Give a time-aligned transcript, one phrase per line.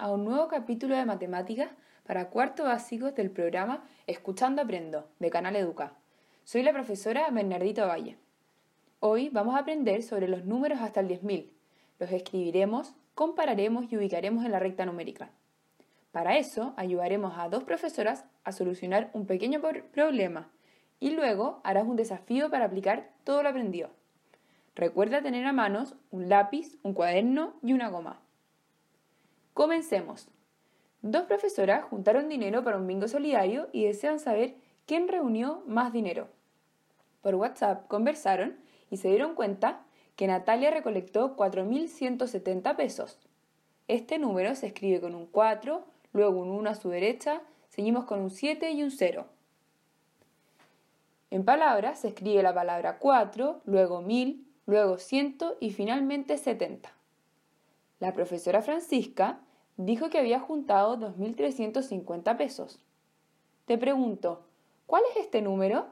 [0.00, 1.68] a un nuevo capítulo de matemáticas
[2.06, 5.92] para cuarto básicos del programa Escuchando Aprendo de Canal Educa.
[6.42, 8.16] Soy la profesora Bernardito Valle.
[9.00, 11.50] Hoy vamos a aprender sobre los números hasta el 10.000.
[11.98, 15.32] Los escribiremos, compararemos y ubicaremos en la recta numérica.
[16.12, 19.60] Para eso ayudaremos a dos profesoras a solucionar un pequeño
[19.92, 20.48] problema
[20.98, 23.90] y luego harás un desafío para aplicar todo lo aprendido.
[24.74, 28.22] Recuerda tener a manos un lápiz, un cuaderno y una goma.
[29.60, 30.26] Comencemos.
[31.02, 34.54] Dos profesoras juntaron dinero para un bingo solidario y desean saber
[34.86, 36.28] quién reunió más dinero.
[37.20, 38.56] Por WhatsApp conversaron
[38.88, 39.82] y se dieron cuenta
[40.16, 43.18] que Natalia recolectó 4.170 pesos.
[43.86, 48.20] Este número se escribe con un 4, luego un 1 a su derecha, seguimos con
[48.20, 49.26] un 7 y un 0.
[51.30, 56.90] En palabras se escribe la palabra 4, luego 1000, luego 100 y finalmente 70.
[57.98, 59.40] La profesora Francisca
[59.86, 62.78] dijo que había juntado 2.350 pesos.
[63.66, 64.42] Te pregunto,
[64.86, 65.86] ¿cuál es este número?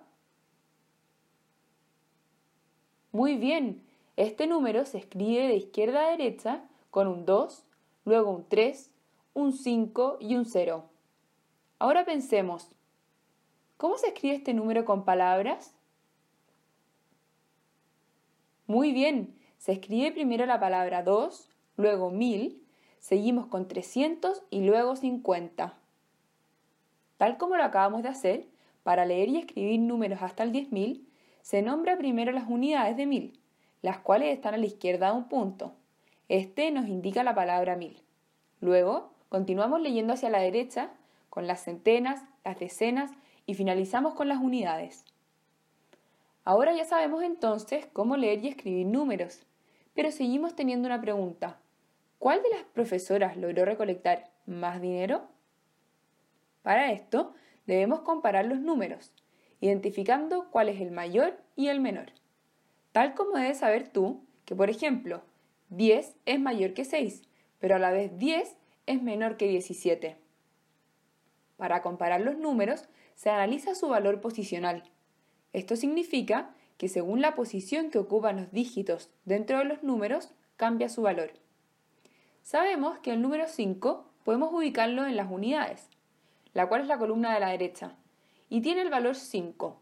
[3.12, 3.83] Muy bien,
[4.16, 7.64] este número se escribe de izquierda a derecha con un 2,
[8.05, 8.91] luego un 3,
[9.34, 10.84] un 5 y un 0.
[11.78, 12.69] Ahora pensemos,
[13.77, 15.75] ¿cómo se escribe este número con palabras?
[18.66, 22.62] Muy bien, se escribe primero la palabra 2, luego 1000,
[22.99, 25.75] seguimos con 300 y luego 50.
[27.17, 28.47] Tal como lo acabamos de hacer,
[28.83, 31.03] para leer y escribir números hasta el 10.000,
[31.43, 33.39] se nombra primero las unidades de 1000,
[33.83, 35.72] las cuales están a la izquierda de un punto.
[36.28, 38.03] Este nos indica la palabra 1000.
[38.61, 40.91] Luego, continuamos leyendo hacia la derecha
[41.31, 43.11] con las centenas, las decenas
[43.47, 45.05] y finalizamos con las unidades.
[46.45, 49.41] Ahora ya sabemos entonces cómo leer y escribir números,
[49.95, 51.59] pero seguimos teniendo una pregunta.
[52.19, 55.29] ¿Cuál de las profesoras logró recolectar más dinero?
[56.62, 57.34] Para esto,
[57.67, 59.12] debemos comparar los números,
[59.61, 62.12] identificando cuál es el mayor y el menor.
[62.93, 65.23] Tal como debes saber tú que, por ejemplo,
[65.71, 67.23] 10 es mayor que 6,
[67.59, 70.17] pero a la vez 10 es menor que 17.
[71.57, 74.84] Para comparar los números, se analiza su valor posicional
[75.53, 80.89] esto significa que según la posición que ocupan los dígitos dentro de los números, cambia
[80.89, 81.33] su valor.
[82.48, 85.91] Sabemos que el número 5 podemos ubicarlo en las unidades,
[86.54, 87.92] la cual es la columna de la derecha,
[88.48, 89.78] y tiene el valor 5.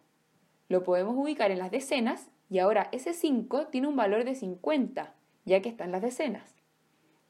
[0.69, 5.15] Lo podemos ubicar en las decenas y ahora ese 5 tiene un valor de 50,
[5.44, 6.56] ya que está en las decenas.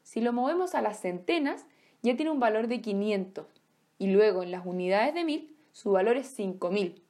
[0.02, 1.66] Si lo movemos a las centenas,
[2.00, 3.46] ya tiene un valor de 500
[3.98, 7.02] y luego en las unidades de 1000 su valor es 5000.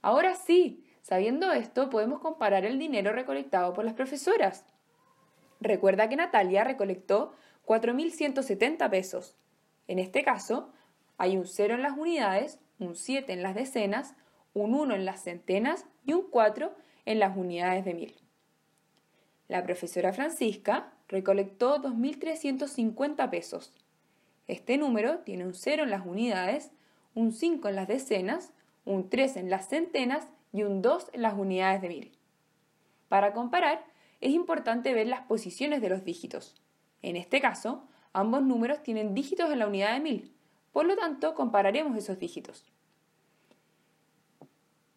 [0.00, 4.64] Ahora sí, sabiendo esto, podemos comparar el dinero recolectado por las profesoras.
[5.62, 7.34] Recuerda que Natalia recolectó
[7.66, 9.36] 4.170 pesos.
[9.86, 10.72] En este caso,
[11.18, 14.16] hay un 0 en las unidades, un 7 en las decenas,
[14.54, 16.74] un 1 en las centenas y un 4
[17.04, 18.16] en las unidades de mil.
[19.46, 23.72] La profesora Francisca recolectó 2.350 pesos.
[24.48, 26.72] Este número tiene un 0 en las unidades,
[27.14, 28.52] un 5 en las decenas,
[28.84, 32.18] un 3 en las centenas y un 2 en las unidades de mil.
[33.08, 33.91] Para comparar,
[34.22, 36.54] es importante ver las posiciones de los dígitos.
[37.02, 40.32] En este caso, ambos números tienen dígitos en la unidad de mil,
[40.72, 42.64] por lo tanto compararemos esos dígitos.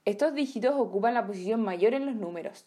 [0.05, 2.65] Estos dígitos ocupan la posición mayor en los números.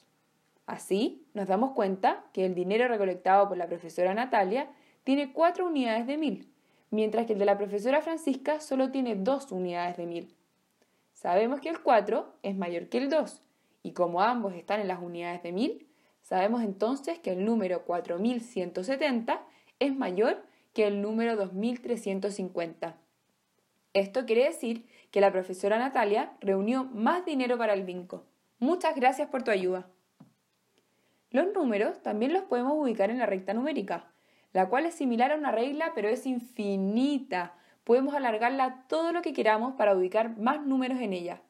[0.66, 4.68] Así, nos damos cuenta que el dinero recolectado por la profesora Natalia
[5.04, 6.52] tiene 4 unidades de mil,
[6.90, 10.34] mientras que el de la profesora Francisca solo tiene 2 unidades de mil.
[11.12, 13.42] Sabemos que el 4 es mayor que el 2
[13.84, 15.87] y como ambos están en las unidades de 1000,
[16.28, 19.40] sabemos entonces que el número 4170
[19.78, 20.44] es mayor
[20.74, 22.96] que el número 2350.
[23.94, 28.26] Esto quiere decir que la profesora Natalia reunió más dinero para el bingo.
[28.58, 29.86] Muchas gracias por tu ayuda.
[31.30, 34.12] Los números también los podemos ubicar en la recta numérica,
[34.52, 37.54] la cual es similar a una regla pero es infinita,
[37.84, 41.40] podemos alargarla todo lo que queramos para ubicar más números en ella.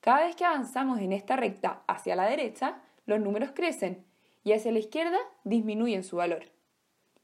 [0.00, 4.04] Cada vez que avanzamos en esta recta hacia la derecha, los números crecen
[4.44, 6.44] y hacia la izquierda disminuyen su valor.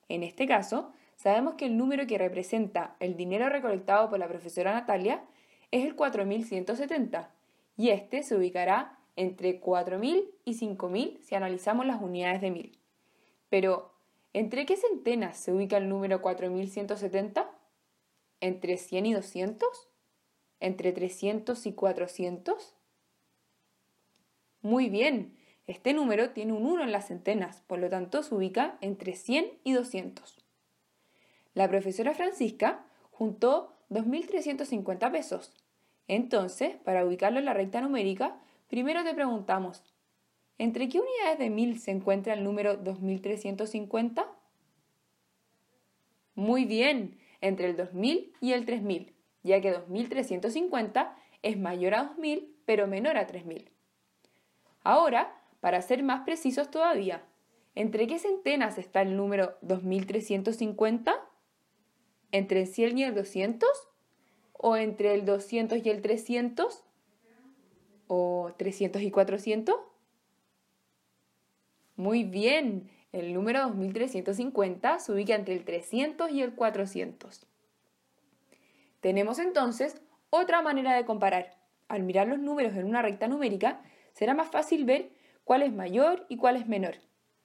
[0.08, 4.72] En este caso, sabemos que el número que representa el dinero recolectado por la profesora
[4.72, 5.22] Natalia
[5.70, 7.30] es el 4170
[7.76, 12.78] y este se ubicará entre 4000 y 5000 si analizamos las unidades de 1000.
[13.50, 13.92] Pero,
[14.32, 17.50] ¿entre qué centenas se ubica el número 4170?
[18.40, 19.68] ¿Entre 100 y 200?
[20.60, 22.74] ¿Entre 300 y 400?
[24.62, 25.36] Muy bien,
[25.66, 29.46] Este número tiene un 1 en las centenas, por lo tanto se ubica entre 100
[29.64, 30.44] y 200.
[31.54, 35.52] La profesora Francisca juntó 2.350 pesos.
[36.06, 38.36] Entonces, para ubicarlo en la recta numérica,
[38.68, 39.82] primero te preguntamos,
[40.58, 44.30] ¿entre qué unidades de 1000 se encuentra el número 2350?
[46.34, 52.54] Muy bien, entre el 2000 y el 3000, ya que 2350 es mayor a 2000
[52.66, 53.70] pero menor a 3000.
[54.82, 57.24] Ahora, para ser más precisos todavía,
[57.74, 61.18] ¿entre qué centenas está el número 2350?
[62.32, 63.70] ¿Entre el 100 y el 200?
[64.52, 66.84] ¿O entre el 200 y el 300?
[68.08, 69.74] ¿O 300 y 400?
[71.96, 77.46] Muy bien, el número 2350 se ubica entre el 300 y el 400.
[79.00, 81.56] Tenemos entonces otra manera de comparar.
[81.88, 83.80] Al mirar los números en una recta numérica,
[84.12, 86.96] será más fácil ver cuál es mayor y cuál es menor.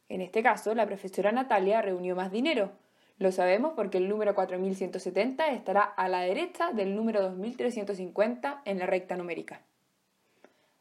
[0.07, 2.71] En este caso, la profesora Natalia reunió más dinero.
[3.19, 8.85] Lo sabemos porque el número 4170 estará a la derecha del número 2350 en la
[8.85, 9.61] recta numérica.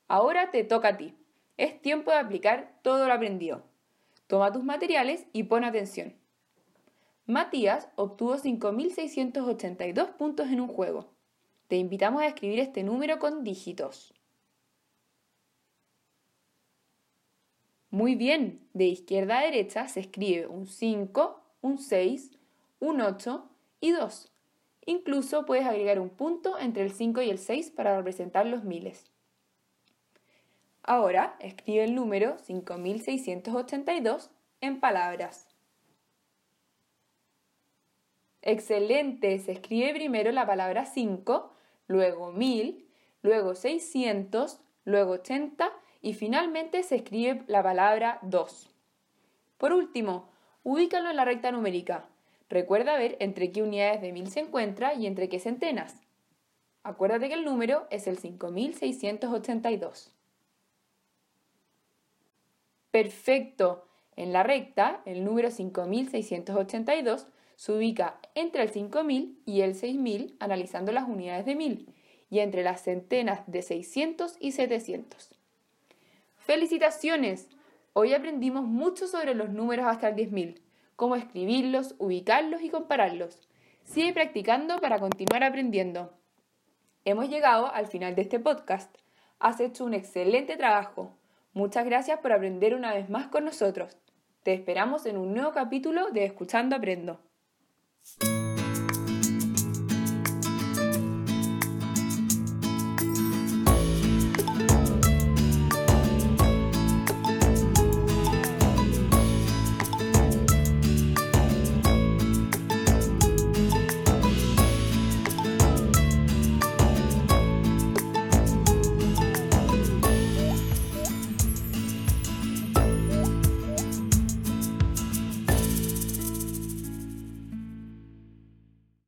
[0.06, 1.14] Ahora te toca a ti.
[1.56, 3.64] Es tiempo de aplicar todo lo aprendido.
[4.28, 6.14] Toma tus materiales y pon atención.
[7.26, 11.10] Matías obtuvo 5.682 puntos en un juego.
[11.66, 14.14] Te invitamos a escribir este número con dígitos.
[17.90, 22.32] Muy bien, de izquierda a derecha se escribe un 5, un 6,
[22.80, 23.48] un 8
[23.80, 24.30] y 2.
[24.84, 29.10] Incluso puedes agregar un punto entre el 5 y el 6 para representar los miles.
[30.82, 34.30] Ahora escribe el número 5682
[34.60, 35.48] en palabras.
[38.42, 41.52] Excelente, se escribe primero la palabra 5,
[41.86, 42.86] luego 1000,
[43.22, 48.70] luego 600, luego 80 y finalmente se escribe la palabra 2.
[49.58, 50.28] Por último,
[50.62, 52.08] ubícalo en la recta numérica.
[52.48, 55.94] Recuerda ver entre qué unidades de 1000 se encuentra y entre qué centenas.
[56.82, 60.12] Acuérdate que el número es el 5682.
[62.90, 63.84] Perfecto.
[64.16, 70.92] En la recta, el número 5682 se ubica entre el 5000 y el 6000 analizando
[70.92, 71.94] las unidades de 1000
[72.30, 75.37] y entre las centenas de 600 y 700.
[76.48, 77.46] ¡Felicitaciones!
[77.92, 80.62] Hoy aprendimos mucho sobre los números hasta el 10.000,
[80.96, 83.46] cómo escribirlos, ubicarlos y compararlos.
[83.84, 86.14] Sigue practicando para continuar aprendiendo.
[87.04, 88.96] Hemos llegado al final de este podcast.
[89.38, 91.18] Has hecho un excelente trabajo.
[91.52, 93.98] Muchas gracias por aprender una vez más con nosotros.
[94.42, 97.20] Te esperamos en un nuevo capítulo de Escuchando Aprendo.